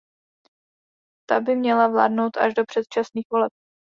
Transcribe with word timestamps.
Ta 1.29 1.39
by 1.39 1.55
měla 1.55 1.87
vládnout 1.87 2.37
až 2.37 2.53
do 2.53 2.63
předčasných 2.65 3.25
voleb. 3.31 3.51